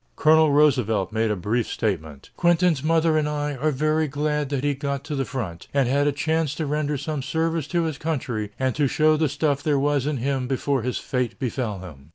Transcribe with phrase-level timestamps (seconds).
[0.15, 4.73] Colonel Roosevelt made a brief statement: "Quentin's mother and I are very glad that he
[4.73, 8.49] got to the front, and had a chance to render some service to his country
[8.57, 12.09] and to show the stuff there was in him before his fate befell him."